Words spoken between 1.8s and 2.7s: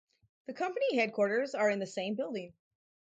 same building.